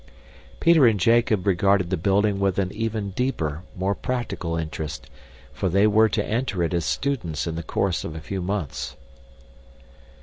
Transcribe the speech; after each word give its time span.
Peter 0.59 0.87
and 0.87 0.99
Jacob 0.99 1.45
regarded 1.45 1.91
the 1.91 1.95
building 1.95 2.39
with 2.39 2.57
an 2.57 2.71
even 2.71 3.11
deeper, 3.11 3.61
more 3.75 3.93
practical 3.93 4.57
interest, 4.57 5.11
for 5.53 5.69
they 5.69 5.85
were 5.85 6.09
to 6.09 6.25
enter 6.25 6.63
it 6.63 6.73
as 6.73 6.85
students 6.85 7.45
in 7.45 7.53
the 7.55 7.61
course 7.61 8.03
of 8.03 8.15
a 8.15 8.19
few 8.19 8.41
months. 8.41 8.95